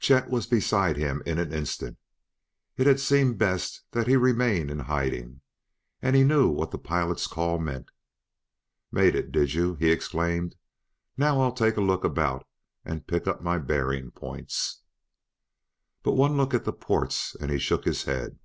Chet 0.00 0.30
was 0.30 0.46
beside 0.46 0.96
him 0.96 1.22
in 1.26 1.38
an 1.38 1.52
instant. 1.52 1.98
It 2.78 2.86
had 2.86 2.98
seemed 2.98 3.36
best 3.36 3.82
that 3.90 4.06
he 4.06 4.16
remain 4.16 4.70
in 4.70 4.78
hiding, 4.78 5.42
and 6.00 6.16
he 6.16 6.24
knew 6.24 6.48
what 6.48 6.70
the 6.70 6.78
pilot's 6.78 7.26
call 7.26 7.58
meant. 7.58 7.90
"Made 8.90 9.14
it, 9.14 9.30
did 9.30 9.52
you!" 9.52 9.74
he 9.74 9.90
exclaimed. 9.90 10.54
"Now 11.18 11.38
I'll 11.42 11.52
take 11.52 11.76
a 11.76 11.82
look 11.82 12.02
about 12.02 12.46
and 12.82 13.06
pick 13.06 13.26
up 13.26 13.42
my 13.42 13.58
bearing 13.58 14.10
points." 14.12 14.80
But 16.02 16.12
one 16.12 16.34
look 16.38 16.54
at 16.54 16.64
the 16.64 16.72
ports 16.72 17.36
and 17.38 17.50
he 17.50 17.58
shook 17.58 17.84
his 17.84 18.04
head. 18.04 18.38